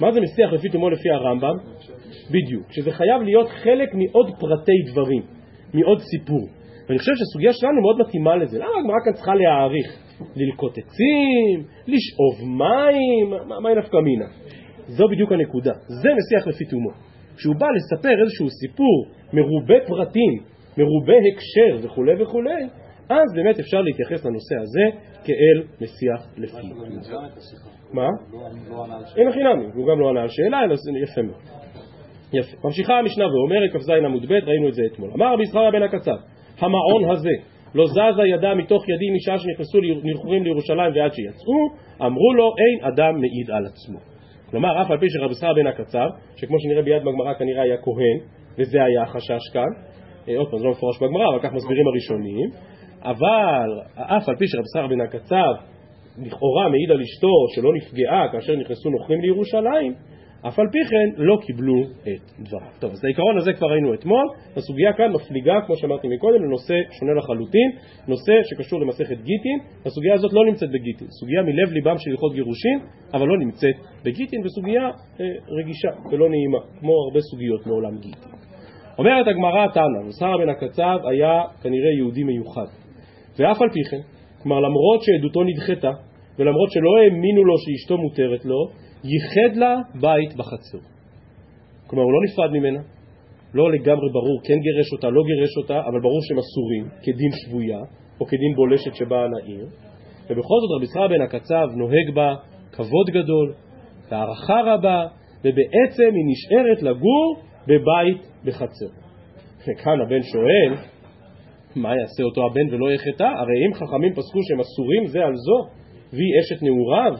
[0.00, 1.56] מה זה מסיח לפי תומו לפי הרמב"ם?
[2.30, 5.22] בדיוק, שזה חייב להיות חלק מעוד פרטי דברים.
[5.74, 6.48] מעוד סיפור.
[6.88, 8.58] ואני חושב שהסוגיה שלנו מאוד מתאימה לזה.
[8.58, 9.98] למה הגמרא כאן צריכה להעריך?
[10.36, 14.26] ללקוט עצים, לשאוב מים, מה, מה נפקא מינה?
[14.86, 15.72] זו בדיוק הנקודה.
[16.02, 16.90] זה מסיח לפי תומו.
[17.36, 20.32] כשהוא בא לספר איזשהו סיפור מרובה פרטים,
[20.78, 22.62] מרובה הקשר וכולי וכולי,
[23.08, 26.66] אז באמת אפשר להתייחס לנושא הזה כאל מסיח לפי.
[27.92, 28.08] מה?
[29.16, 31.40] אין הכי נמי, הוא גם לא ענה על שאלה, אלא זה יפה מאוד.
[32.32, 32.56] יפה.
[32.64, 35.10] ממשיכה המשנה ואומרת, כ"ז עמוד ב', ראינו את זה אתמול.
[35.16, 36.16] אמר רבי זכריה בן הקצב,
[36.58, 37.30] המעון הזה
[37.74, 41.58] לא זזה ידה מתוך ידי משעה שנכנסו נלחורים לירושלים ועד שיצאו,
[42.06, 43.98] אמרו לו אין אדם מעיד על עצמו.
[44.50, 48.18] כלומר, אף על פי שרבי זכריה בן הקצב, שכמו שנראה ביד בגמרא כנראה היה כהן,
[48.58, 49.70] וזה היה החשש כאן,
[50.28, 52.50] אה, עוד פעם, זה לא מפורש בגמרא, אבל כך מסבירים הראשונים,
[53.04, 55.52] אבל אף על פי שרבי זכריה בן הקצב
[56.18, 59.94] לכאורה מעיד על אשתו שלא נפגעה כאשר נכנסו נוכרים לירושלים,
[60.48, 62.70] אף על פי כן לא קיבלו את דבריו.
[62.80, 67.12] טוב, אז העיקרון הזה כבר ראינו אתמול, הסוגיה כאן מפליגה, כמו שאמרתי מקודם, לנושא שונה
[67.18, 67.70] לחלוטין,
[68.08, 72.78] נושא שקשור למסכת גיטין, הסוגיה הזאת לא נמצאת בגיטין, סוגיה מלב ליבם של הלכות גירושין,
[73.14, 74.82] אבל לא נמצאת בגיטין, וסוגיה
[75.20, 75.24] אה,
[75.58, 78.30] רגישה ולא נעימה, כמו הרבה סוגיות מעולם גיטין.
[78.98, 82.83] אומרת הגמרא תנא, ושרה בן הקצב היה כנראה יהודי מיוחד,
[83.38, 84.02] ואף על פי כן,
[84.42, 85.90] כלומר למרות שעדותו נדחתה,
[86.38, 88.68] ולמרות שלא האמינו לו שאשתו מותרת לו,
[89.04, 90.78] ייחד לה בית בחצר.
[91.86, 92.80] כלומר, הוא לא נפרד ממנה,
[93.54, 97.80] לא לגמרי ברור, כן גירש אותה, לא גירש אותה, אבל ברור שהם אסורים, כדין שבויה,
[98.20, 99.66] או כדין בולשת שבאה לעיר.
[100.30, 102.34] ובכל זאת רבי ישראל בן הקצב נוהג בה
[102.72, 103.52] כבוד גדול,
[104.10, 105.06] והערכה רבה,
[105.40, 108.90] ובעצם היא נשארת לגור בבית בחצר.
[109.62, 110.93] וכאן הבן שואל,
[111.76, 113.28] מה יעשה אותו הבן ולא יחטא?
[113.40, 115.58] הרי אם חכמים פסקו שהם אסורים זה על זו,
[116.12, 117.12] והיא אשת נעוריו,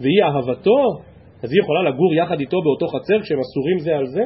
[0.00, 0.80] והיא אהבתו,
[1.42, 4.24] אז היא יכולה לגור יחד איתו באותו חצר כשהם אסורים זה על זה?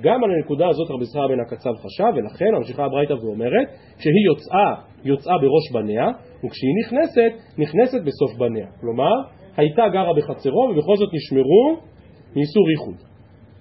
[0.00, 4.74] גם על הנקודה הזאת רבי ישראל בן הקצב חשב, ולכן ממשיכה הברייתא ואומרת שהיא יוצאה,
[5.04, 6.06] יוצאה בראש בניה,
[6.44, 8.66] וכשהיא נכנסת, נכנסת בסוף בניה.
[8.80, 9.14] כלומר,
[9.56, 11.64] הייתה גרה בחצרו ובכל זאת נשמרו
[12.36, 12.96] מאיסור ייחוד.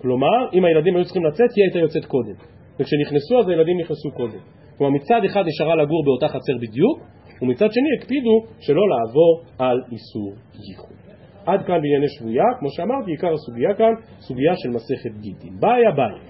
[0.01, 2.35] כלומר, אם הילדים היו צריכים לצאת, היא הייתה יוצאת קודם.
[2.79, 4.58] וכשנכנסו, אז הילדים נכנסו קודם.
[4.79, 6.99] כלומר, מצד אחד נשארה לגור באותה חצר בדיוק,
[7.41, 10.33] ומצד שני הקפידו שלא לעבור על איסור
[10.69, 10.97] ייחוד.
[11.45, 15.59] עד כאן בענייני שבויה, כמו שאמרתי, עיקר הסוגיה כאן, סוגיה של מסכת גיטין.
[15.59, 16.23] בעיה בעיה,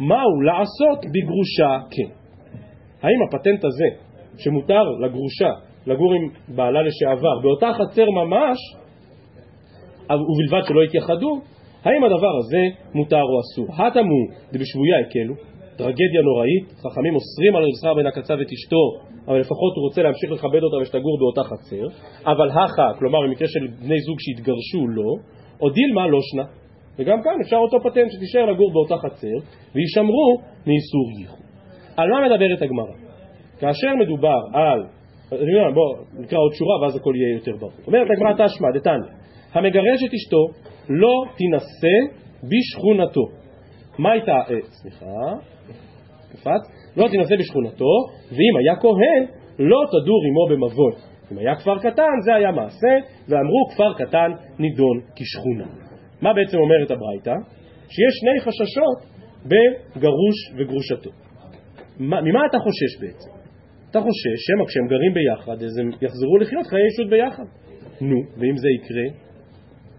[0.00, 2.10] מהו לעשות בגרושה כן?
[3.02, 3.88] האם הפטנט הזה,
[4.38, 5.50] שמותר לגרושה
[5.86, 8.58] לגור עם בעלה לשעבר באותה חצר ממש,
[10.04, 11.40] ובלבד שלא יתייחדו,
[11.84, 12.62] האם הדבר הזה
[12.94, 13.66] מותר או אסור?
[13.74, 14.20] התמו
[14.52, 15.34] דבשבויה הקלו,
[15.78, 18.84] טרגדיה נוראית, חכמים אוסרים על רב בן הקצב את אשתו
[19.28, 21.86] אבל לפחות הוא רוצה להמשיך לכבד אותה ושתגור באותה חצר,
[22.32, 25.10] אבל הכה, כלומר במקרה של בני זוג שהתגרשו לא,
[25.60, 26.44] או דילמה לא שנה.
[26.98, 29.36] וגם כאן אפשר אותו פטנט שתישאר לגור באותה חצר,
[29.74, 30.28] וישמרו
[30.66, 31.46] מאיסור ייחוד.
[31.96, 32.94] על מה מדברת הגמרא?
[33.60, 34.80] כאשר מדובר על,
[35.74, 37.72] בואו נקרא עוד שורה ואז הכל יהיה יותר ברור.
[37.86, 39.12] אומרת הגמרא תשמע, דתניא,
[39.52, 40.42] המגרש את אשתו
[40.88, 41.96] לא תינשא
[42.50, 43.26] בשכונתו.
[43.98, 45.06] מה הייתה, אה, סליחה,
[46.32, 46.62] קפץ,
[46.96, 47.92] לא תינשא בשכונתו,
[48.30, 49.22] ואם היה כהן,
[49.58, 50.92] לא תדור עמו במבוי.
[51.32, 52.94] אם היה כפר קטן, זה היה מעשה,
[53.28, 55.66] ואמרו כפר קטן נידון כשכונה.
[56.22, 57.34] מה בעצם אומרת הברייתא?
[57.88, 58.98] שיש שני חששות
[59.44, 61.10] בגרוש וגרושתו.
[62.00, 63.30] ממה אתה חושש בעצם?
[63.90, 67.48] אתה חושש שמא כשהם גרים ביחד, אז הם יחזרו לחיות חיי אישות ביחד.
[68.00, 69.06] נו, ואם זה יקרה?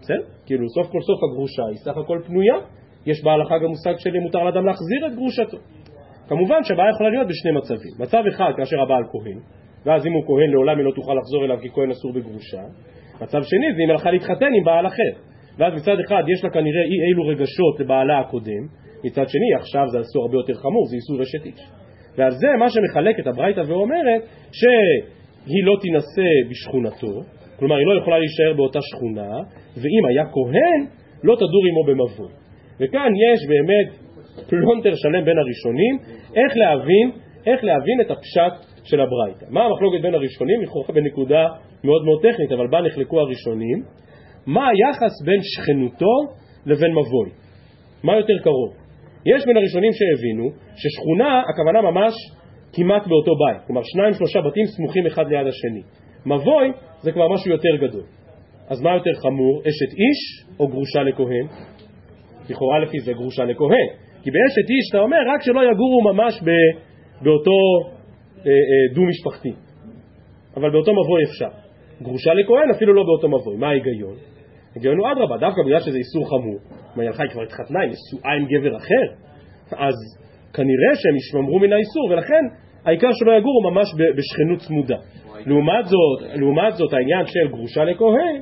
[0.00, 0.22] בסדר?
[0.46, 2.54] כאילו סוף כל סוף הגרושה היא סך הכל פנויה,
[3.06, 5.58] יש בהלכה גם מושג של מותר לאדם להחזיר את גרושתו.
[6.28, 7.94] כמובן שהבעיה יכולה להיות בשני מצבים.
[7.98, 9.38] מצב אחד כאשר הבעל כהן,
[9.86, 12.62] ואז אם הוא כהן לעולם היא לא תוכל לחזור אליו כי כהן אסור בגרושה.
[13.20, 15.12] מצב שני זה אם הלכה להתחתן עם בעל אחר.
[15.58, 18.64] ואז מצד אחד יש לה כנראה אי אילו רגשות לבעלה הקודם,
[19.04, 21.62] מצד שני עכשיו זה אסור הרבה יותר חמור, זה איסור אשת איש.
[22.16, 27.20] ועל זה מה שמחלק את הברייתא ואומרת שהיא לא תינשא בשכונתו,
[27.58, 29.32] כלומר היא לא יכולה להישאר באותה שכונה,
[29.76, 30.80] ואם היה כהן
[31.24, 32.39] לא תדור עמו במבוי.
[32.80, 33.88] וכאן יש באמת
[34.48, 35.98] פלונטר שלם בין הראשונים,
[36.36, 37.10] איך להבין,
[37.46, 39.46] איך להבין את הפשט של הברייתא.
[39.48, 40.62] מה המחלוקת בין הראשונים?
[40.62, 41.46] לכאורה בנקודה
[41.84, 43.78] מאוד מאוד טכנית, אבל בה נחלקו הראשונים.
[44.46, 46.14] מה היחס בין שכנותו
[46.66, 47.30] לבין מבוי?
[48.02, 48.70] מה יותר קרוב?
[49.26, 50.44] יש בין הראשונים שהבינו
[50.76, 52.14] ששכונה הכוונה ממש
[52.72, 55.82] כמעט באותו בית, כלומר שניים שלושה בתים סמוכים אחד ליד השני.
[56.26, 56.66] מבוי
[57.00, 58.04] זה כבר משהו יותר גדול.
[58.68, 61.46] אז מה יותר חמור, אשת איש או גרושה לכהן?
[62.50, 63.88] לכאורה לפי זה גרושה לכהן.
[64.22, 66.48] כי באשת איש אתה אומר רק שלא יגורו ממש ב,
[67.24, 67.58] באותו
[68.38, 69.52] אה, אה, דו-משפחתי.
[70.56, 71.52] אבל באותו מבוי אפשר.
[72.02, 73.56] גרושה לכהן אפילו לא באותו מבוי.
[73.56, 74.16] מה ההיגיון?
[74.72, 76.58] ההיגיון הוא אדרבה, דווקא בגלל שזה איסור חמור.
[76.96, 79.04] מה, היא כבר התחתנה, היא נשואה עם גבר אחר?
[79.76, 79.96] אז
[80.54, 82.44] כנראה שהם ישמרו מן האיסור, ולכן
[82.84, 84.96] העיקר שלא יגורו ממש בשכנות צמודה.
[85.46, 88.40] לעומת זאת, לעומת זאת העניין של גרושה לכהן,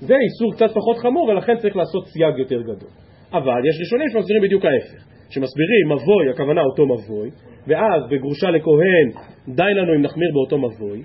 [0.00, 2.90] זה איסור קצת פחות חמור, ולכן צריך לעשות סייג יותר גדול.
[3.32, 5.00] אבל יש ראשונים שמסבירים בדיוק ההפך.
[5.30, 7.30] שמסבירים מבוי, הכוונה אותו מבוי,
[7.66, 9.06] ואז בגרושה לכהן,
[9.48, 11.02] די לנו אם נחמיר באותו מבוי,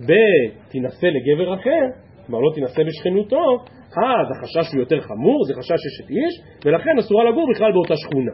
[0.00, 1.84] בתינשא לגבר אחר,
[2.26, 3.44] כלומר לא תינשא בשכנותו,
[3.96, 8.32] אז החשש הוא יותר חמור, זה חשש אשת איש, ולכן אסורה לגור בכלל באותה שכונה.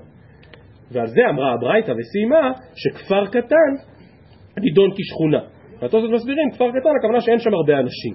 [0.92, 3.70] ועל זה אמרה הברייתא וסיימה שכפר קטן
[4.60, 5.40] נידון כשכונה.
[5.80, 8.14] והתוספות מסבירים, כפר קטן, הכוונה שאין שם הרבה אנשים.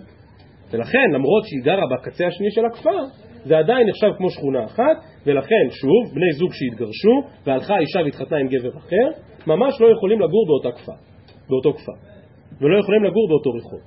[0.71, 2.99] ולכן, למרות שהיא גרה בקצה השני של הכפר,
[3.45, 8.47] זה עדיין נחשב כמו שכונה אחת, ולכן, שוב, בני זוג שהתגרשו, והלכה אישה והתחתנה עם
[8.47, 9.07] גבר אחר,
[9.47, 10.93] ממש לא יכולים לגור באותה כפר,
[11.49, 11.93] באותו כפר,
[12.61, 13.79] ולא יכולים לגור באותו רחוב.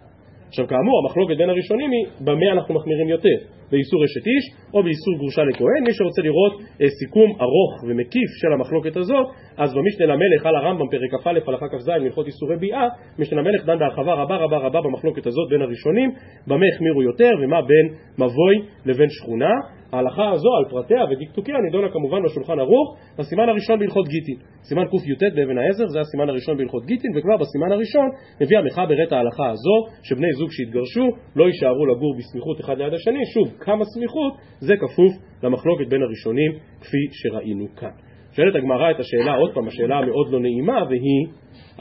[0.48, 3.38] עכשיו כאמור, המחלוקת בין הראשונים היא במה אנחנו מחמירים יותר,
[3.72, 5.82] באיסור אשת איש או באיסור גרושה לכהן.
[5.86, 10.88] מי שרוצה לראות אה, סיכום ארוך ומקיף של המחלוקת הזאת, אז במשנה למלך על הרמב"ם
[10.90, 15.26] פרק כ"א הלכה כ"ז הלכות איסורי ביאה, משנה למלך דן בהרחבה רבה רבה רבה במחלוקת
[15.26, 16.10] הזאת בין הראשונים,
[16.46, 17.86] במה החמירו יותר ומה בין
[18.18, 18.56] מבוי
[18.86, 19.54] לבין שכונה.
[19.92, 24.36] ההלכה הזו על פרטיה ודקדוקיה נידונה כמובן בשולחן ערוך, בסימן הראשון בהלכות גיטין.
[24.62, 28.08] סימן קי"ט באבן העזר זה הסימן הראשון בהלכות גיטין, וכבר בסימן הראשון
[28.40, 31.06] מביא המחבר את ההלכה הזו, שבני זוג שהתגרשו
[31.36, 36.52] לא יישארו לגור בסמיכות אחד ליד השני, שוב, כמה סמיכות, זה כפוף למחלוקת בין הראשונים,
[36.80, 37.90] כפי שראינו כאן.
[38.32, 41.26] שואלת הגמרא את השאלה, עוד פעם, השאלה המאוד לא נעימה, והיא,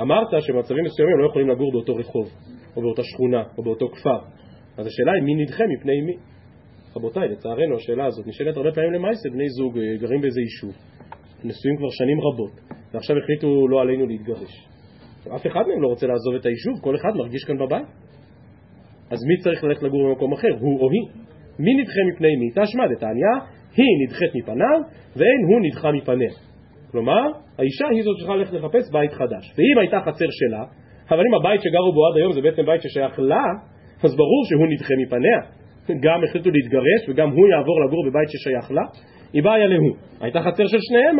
[0.02, 2.28] אמרת שבמצבים מסוימים לא יכולים לגור באותו רחוב,
[2.76, 4.20] או באותה שכונה, או באותו כפר.
[4.78, 6.16] אז השאלה היא מי נדחה מפני מי?
[6.96, 10.74] רבותיי, לצערנו השאלה הזאת נשאלת הרבה פעמים למעשה, בני זוג אה, גרים באיזה יישוב,
[11.44, 12.52] נשואים כבר שנים רבות,
[12.94, 14.68] ועכשיו החליטו לא עלינו להתגרש.
[15.36, 17.88] אף אחד מהם לא רוצה לעזוב את היישוב, כל אחד מרגיש כאן בבית.
[19.12, 21.21] אז מי צריך ללכת לגור במקום אחר, הוא או היא?
[21.64, 22.50] מי נדחה מפני מי?
[22.50, 23.34] תשמע דתניא,
[23.78, 24.80] היא נדחית מפניו,
[25.16, 26.34] ואין הוא נדחה מפניה.
[26.92, 27.26] כלומר,
[27.58, 29.54] האישה היא זאת שצריכה ללכת לחפש בית חדש.
[29.58, 30.64] ואם הייתה חצר שלה,
[31.12, 33.46] אבל אם הבית שגרו בו עד היום זה בעצם בית ששייך לה,
[34.04, 35.40] אז ברור שהוא נדחה מפניה.
[36.06, 38.82] גם החליטו להתגרש וגם הוא יעבור לגור בבית ששייך לה,
[39.34, 39.96] היא באה להוא.
[40.22, 41.18] הייתה חצר של שניהם,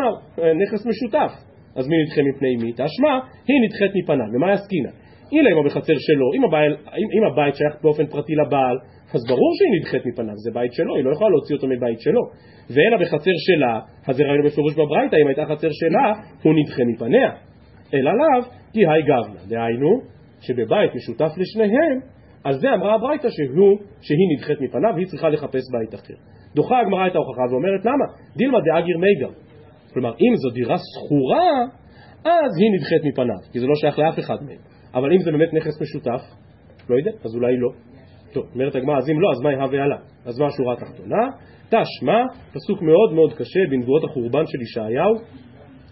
[0.62, 1.32] נכס משותף.
[1.76, 2.72] אז מי נדחה מפני מי?
[2.72, 3.14] תשמע,
[3.48, 4.26] היא נדחית מפניו.
[4.34, 4.90] ומה יסקינה?
[5.34, 5.44] אם,
[7.18, 8.78] אם הבית שייך באופן פרטי לבעל,
[9.14, 12.22] אז ברור שהיא נדחית מפניו, זה בית שלו, היא לא יכולה להוציא אותו מבית שלו.
[12.74, 16.06] ואלא בחצר שלה, אז זה ראינו בפירוש בברייתא, אם הייתה חצר שלה,
[16.44, 17.32] הוא נדחה מפניה.
[17.94, 18.42] אלא לאו,
[18.74, 19.40] כי היי גבנה.
[19.48, 20.02] דהיינו,
[20.42, 21.98] שבבית משותף לשניהם,
[22.46, 26.14] אז זה אמרה הברייתא שהוא, שהיא נדחית מפניו, והיא צריכה לחפש בית אחר.
[26.56, 28.06] דוחה הגמרא את ההוכחה ואומרת למה?
[28.36, 29.34] דילמה דאגיר מיגר.
[29.94, 31.50] כלומר, אם זו דירה שכורה,
[32.26, 34.58] אז היא נדחית מפניו, כי זה לא שייך לאף אחד מהם.
[34.94, 36.22] אבל אם זה באמת נכס משותף,
[36.90, 37.70] לא יודע, אז אולי לא.
[38.34, 39.98] טוב, אומרת הגמרא, אז אם לא, אז מה יהא ועלה?
[40.26, 41.24] אז מה השורה התחתונה?
[41.70, 42.20] תשמע,
[42.54, 45.14] פסוק מאוד מאוד קשה בנבואות החורבן של ישעיהו,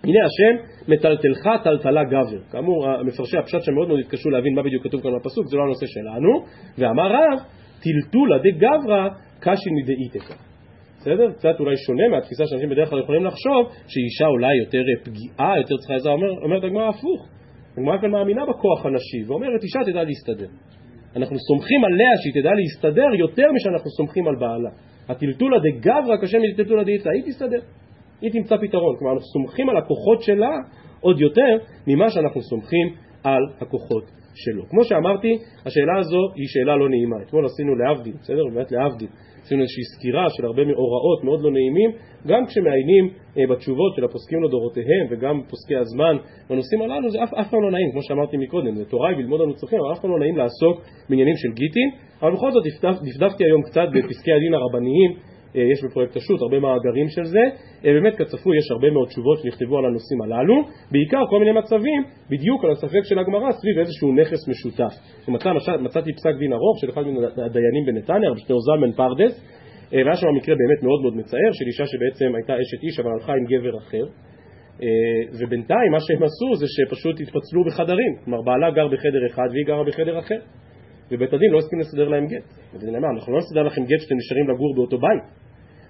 [0.04, 0.54] הנה השם
[0.92, 2.42] מטלטלך טלטלה גבר.
[2.52, 5.64] כאמור, מפרשי הפשט שם מאוד מאוד התקשו להבין מה בדיוק כתוב כאן בפסוק, זה לא
[5.64, 6.32] הנושא שלנו.
[6.78, 7.40] ואמר רב,
[7.84, 9.08] טלטולה דגברא
[9.40, 10.36] קשיני דאיתקה.
[11.00, 11.32] בסדר?
[11.32, 15.96] קצת אולי שונה מהתפיסה שאנשים בדרך כלל יכולים לחשוב שאישה אולי יותר פגיעה, יותר צריכה
[15.96, 17.28] עזרה, אומר, הגמרא הפוך.
[17.78, 20.48] הגמרא כאן מאמינה בכוח הנשי, ואומרת אישה תדע להסתדר.
[21.16, 24.70] אנחנו סומכים עליה שהיא תדע להסתדר יותר משאנחנו סומכים על בעלה.
[25.10, 27.62] הטלטולה דגברא קשה מטלטולה דאיתקה, היא תסתדר.
[28.22, 28.96] היא תמצא פתרון.
[29.00, 30.52] כלומר, אנחנו סומכים על הכוחות שלה
[31.02, 32.88] עוד יותר ממה שאנחנו סומכים
[33.24, 34.64] על הכוחות שלו.
[34.70, 37.16] כמו שאמרתי, השאלה הזו היא שאלה לא נעימה.
[37.28, 38.44] אתמול עשינו להבדיל, בסדר?
[38.54, 39.08] באמת להבדיל.
[39.44, 41.92] עשינו איזושהי סקירה של הרבה מאורעות מאוד לא נעימים,
[42.28, 43.06] גם כשמעיינים
[43.38, 46.16] אה, בתשובות של הפוסקים לדורותיהם וגם פוסקי הזמן
[46.50, 49.54] בנושאים הללו, זה אף, פעם לא נעים, כמו שאמרתי מקודם, זה תורה היא ללמוד לנו
[49.54, 50.76] צריכים, אבל אף פעם לא נעים לעסוק
[51.10, 51.90] בעניינים של גיטין,
[52.22, 52.64] אבל בכל זאת
[53.08, 55.12] דפדפתי היום קצת בפסקי הדין הרבניים
[55.56, 57.44] יש בפרויקט השו"ת הרבה מאגרים של זה,
[57.86, 60.56] אה, באמת כצפוי יש הרבה מאוד תשובות שנכתבו על הנושאים הללו,
[60.92, 64.94] בעיקר כל מיני מצבים בדיוק על הספק של הגמרא סביב איזשהו נכס משותף.
[65.28, 67.02] מצא, מצאתי פסק דין ארוך של אחד
[67.38, 69.34] מהדיינים בנתניה, רב שטר זלמן פרדס,
[69.94, 73.12] אה, והיה שם מקרה באמת מאוד מאוד מצער של אישה שבעצם הייתה אשת איש אבל
[73.12, 74.06] הלכה עם גבר אחר,
[75.40, 79.84] ובינתיים מה שהם עשו זה שפשוט התפצלו בחדרים, כלומר בעלה גר בחדר אחד והיא גרה
[79.84, 80.40] בחדר אחר.
[81.12, 82.48] ובית הדין לא הסכים לסדר להם גט.
[82.74, 85.24] בית הדין אמר, אנחנו לא נסדר לכם גט שאתם נשארים לגור באותו בית.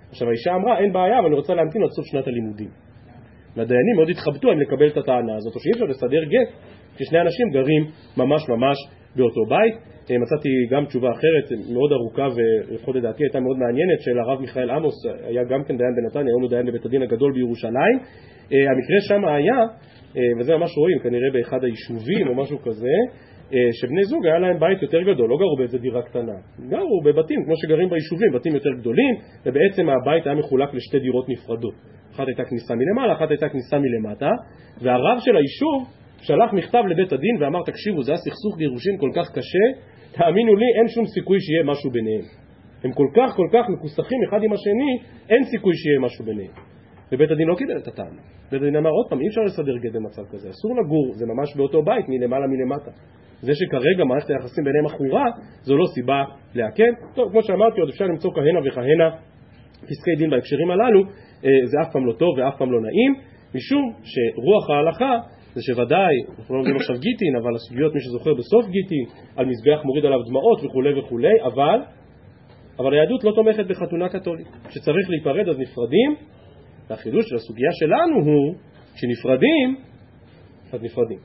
[0.10, 2.70] עכשיו האישה אמרה, אין בעיה, אבל אני רוצה להמתין עד סוף שנת הלימודים.
[3.56, 6.50] והדיינים מאוד התחבטו אם לקבל את הטענה הזאת, או שאי אפשר לסדר גט
[6.96, 7.84] כששני אנשים גרים
[8.18, 8.78] ממש ממש
[9.16, 9.74] באותו בית.
[10.12, 14.70] אה, מצאתי גם תשובה אחרת, מאוד ארוכה ולפחות לדעתי הייתה מאוד מעניינת, של הרב מיכאל
[14.70, 17.96] עמוס, היה גם כן דיין בנתניה, היום הוא דיין בבית הדין הגדול בירושלים.
[18.54, 19.60] אה, המקרה שם היה,
[20.18, 22.96] אה, וזה ממש רואים, כנראה באחד היישובים או משהו כזה,
[23.72, 26.34] שבני זוג היה להם בית יותר גדול, לא גרו באיזה דירה קטנה,
[26.70, 31.74] גרו בבתים כמו שגרים ביישובים, בתים יותר גדולים, ובעצם הבית היה מחולק לשתי דירות נפרדות.
[32.12, 34.32] אחת הייתה כניסה מלמעלה, אחת הייתה כניסה מלמטה,
[34.82, 35.80] והרב של היישוב
[36.22, 39.66] שלח מכתב לבית הדין ואמר, תקשיבו, זה היה סכסוך גירושין כל כך קשה,
[40.12, 42.26] תאמינו לי, אין שום סיכוי שיהיה משהו ביניהם.
[42.84, 44.92] הם כל כך כל כך מכוסחים אחד עם השני,
[45.30, 46.52] אין סיכוי שיהיה משהו ביניהם.
[47.12, 48.22] ובית הדין לא קיבל את הטענה.
[48.52, 51.56] בית הדין אמר, עוד פעם, אי אפשר לסדר גט במצב כזה, אסור לגור, זה ממש
[51.56, 52.92] באותו בית, מלמעלה מלמטה.
[53.42, 55.26] זה שכרגע מערכת היחסים ביניהם עכורה,
[55.62, 56.24] זו לא סיבה
[56.56, 56.94] לעכב.
[57.16, 59.10] טוב, כמו שאמרתי, עוד אפשר למצוא כהנה וכהנה
[59.90, 61.02] פסקי דין בהקשרים הללו,
[61.46, 63.14] אה, זה אף פעם לא טוב ואף פעם לא נעים,
[63.56, 65.18] משום שרוח ההלכה
[65.56, 69.86] זה שוודאי, אנחנו לא לומדים עכשיו גיטין, אבל הסוגיות, מי שזוכר בסוף גיטין, על מזבח
[69.86, 71.80] מוריד עליו דמעות וכולי וכולי, אבל,
[72.80, 74.48] אבל היהדות לא תומכת בחתונה קתולית.
[74.68, 76.16] כשצריך להיפרד אז נפרדים,
[76.90, 78.56] והחידוש של הסוגיה שלנו הוא,
[78.96, 79.76] כשנפרדים,
[80.74, 81.20] אז נפרדים.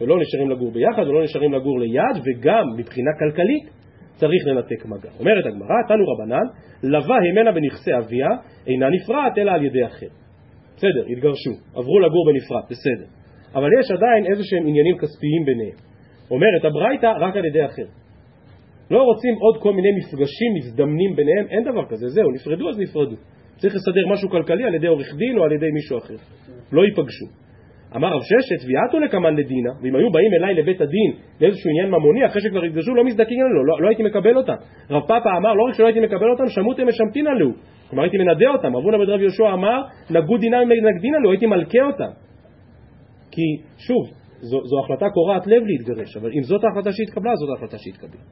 [0.00, 3.70] ולא נשארים לגור ביחד ולא נשארים לגור ליד, וגם מבחינה כלכלית
[4.14, 5.10] צריך לנתק מגע.
[5.20, 6.46] אומרת הגמרא, תנו רבנן,
[6.82, 8.28] לווה הימנה בנכסי אביה,
[8.66, 10.06] אינה נפרעת אלא על ידי אחר.
[10.76, 13.06] בסדר, התגרשו, עברו לגור בנפרד, בסדר.
[13.54, 15.76] אבל יש עדיין איזה שהם עניינים כספיים ביניהם.
[16.30, 17.86] אומרת הברייתא, רק על ידי אחר.
[18.90, 23.16] לא רוצים עוד כל מיני מפגשים מזדמנים ביניהם, אין דבר כזה, זהו, נפרדו אז נפרדו.
[23.62, 26.14] צריך לסדר משהו כלכלי על ידי עורך דין או על ידי מישהו אחר.
[26.72, 27.26] לא ייפגשו.
[27.96, 32.26] אמר רב ששת, תביעתו לקמן לדינה, ואם היו באים אליי לבית הדין לאיזשהו עניין ממוני,
[32.26, 34.54] אחרי שכבר התגרשו, לא מזדקים לנו, לא, לא הייתי מקבל אותם.
[34.90, 37.50] רב פאפה אמר, לא רק שלא הייתי מקבל אותם, שמותם משמתין עלו.
[37.88, 38.76] כלומר הייתי מנדה אותם.
[38.76, 42.12] רבונה בן רב יהושע אמר, נגעו דינם ונגדין עלו, הייתי מלכה אותם.
[43.30, 43.42] כי,
[43.86, 44.02] שוב,
[44.40, 48.22] זו, זו החלטה קורעת לב להתגרש, אבל אם זאת ההחלטה שהתקבלה, זאת ההחלטה שהתקבלה.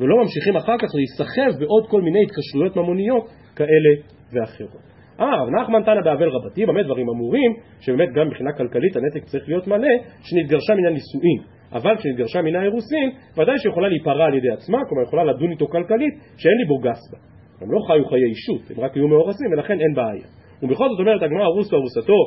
[0.00, 3.90] ולא ממשיכים אחר כך להיסחב בעוד כל מיני התקשרויות ממוניות כאלה
[4.32, 4.82] ואחרות.
[5.20, 9.48] אה, רב נחמן תנא באבל רבתי, במה דברים אמורים, שבאמת גם מבחינה כלכלית הנתק צריך
[9.48, 9.88] להיות מלא,
[10.22, 11.40] שנתגרשה מן הנישואין.
[11.72, 16.14] אבל כשנתגרשה מן האירוסין, ודאי שיכולה להיפרע על ידי עצמה, כלומר יכולה לדון איתו כלכלית,
[16.36, 17.18] שאין לי בו גס בה.
[17.60, 20.26] הם לא חיו חיי אישות, הם רק היו מאורסים, ולכן אין בעיה.
[20.62, 22.20] ובכל זאת אומרת הגמרא ארוסו ארוסתו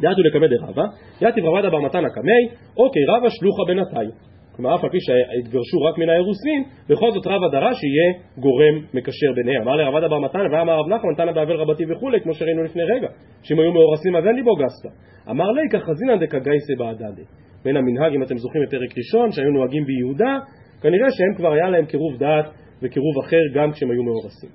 [0.00, 0.84] דעתו לקמא דרבה,
[1.20, 2.42] יתיב רבדה בר מתנא קמי,
[2.76, 4.10] אוקיי רבא שלוחה בינתיים.
[4.58, 9.32] כלומר אף על פי שהתגרשו רק מן האירוסין, בכל זאת רבא דרש שיהיה גורם מקשר
[9.34, 9.62] ביניהם.
[9.62, 13.08] אמר לרבד אבר מתנא ואמר רב נחמן תנא באבל רבתי וכולי, כמו שראינו לפני רגע,
[13.42, 14.88] שאם היו מאורסים אז אין לי בו גסטה.
[15.30, 17.22] אמר לי כחזינן דקגייסה בעדדה.
[17.64, 20.38] בין המנהג, אם אתם זוכרים בפרק ראשון, שהיו נוהגים ביהודה,
[20.82, 22.46] כנראה שהם כבר היה להם קירוב דעת
[22.82, 24.50] וקירוב אחר גם כשהם היו מאורסים.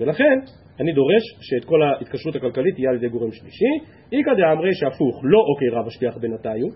[0.00, 0.38] ולכן,
[0.80, 3.72] אני דורש שאת כל ההתקשרות הכלכלית תהיה על ידי גורם שלישי.
[4.12, 6.68] איכא דאמרי שהפוך, לא אוקיי רב השליח בנתיו,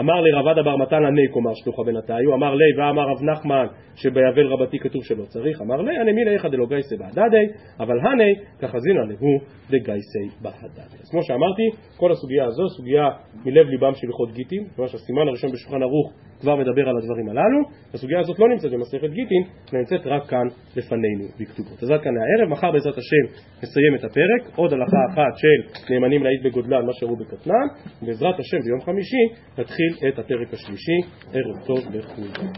[0.00, 4.46] אמר לי רבד אבר מתן עני קומר שלוחה בנתיו, אמר לי ואמר רב נחמן שביבל
[4.46, 7.46] רבתי כתוב שלא צריך, אמר לי אני מילי איכא דלא גייסי בהדדי,
[7.80, 9.38] אבל הני כחזינא להו
[9.70, 10.96] דגייסי בהדדי.
[11.02, 11.62] אז כמו שאמרתי,
[11.96, 13.08] כל הסוגיה הזו סוגיה
[13.44, 17.60] מלב ליבם של הלכות גיטין, ממש הסימן הראשון בשולחן ערוך כבר מדבר על הדברים הללו,
[17.94, 21.82] הסוגיה הזאת לא נמצאת במסכת גיטין, אלא נמצאת רק כאן לפנינו בכתובות.
[21.82, 23.24] אז עד כאן הערב, מחר בעזרת השם
[23.62, 27.66] נסיים את הפרק, עוד הלכה אחת של נאמנים להעיד בגודלן מה שראו בקטנן,
[28.02, 29.24] בעזרת השם ביום חמישי
[29.58, 31.00] נתחיל את הפרק השלישי,
[31.32, 32.52] ערב טוב לכולם.